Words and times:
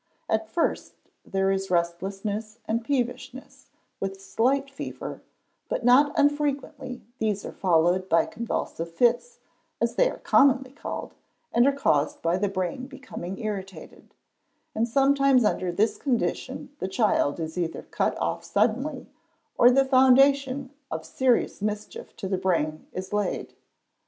At 0.27 0.49
first 0.49 0.95
there 1.23 1.51
is 1.51 1.69
restlessness 1.69 2.57
and 2.67 2.83
peevishness, 2.83 3.69
with 3.99 4.19
slight 4.19 4.67
fever, 4.71 5.21
but 5.69 5.85
not 5.85 6.11
unfrequently 6.17 7.03
these 7.19 7.45
are 7.45 7.51
followed 7.51 8.09
by 8.09 8.25
convulsive 8.25 8.89
fits, 8.91 9.37
as 9.79 9.93
they 9.93 10.09
are 10.09 10.17
commonly 10.17 10.71
called, 10.71 11.13
which 11.53 11.65
are 11.67 11.71
caused 11.71 12.19
by 12.23 12.37
the 12.39 12.49
brain 12.49 12.87
becoming 12.87 13.37
irritated; 13.37 14.15
and 14.73 14.87
sometimes 14.87 15.45
under 15.45 15.71
this 15.71 15.97
condition 15.97 16.71
the 16.79 16.87
child 16.87 17.39
is 17.39 17.55
either 17.55 17.83
cut 17.83 18.17
off 18.17 18.43
suddenly, 18.43 19.07
or 19.55 19.69
the 19.69 19.85
foundation 19.85 20.71
of 20.89 21.05
serious 21.05 21.61
mischief 21.61 22.15
to 22.17 22.27
the 22.27 22.39
brain 22.39 22.87
is 22.91 23.13
laid. 23.13 23.53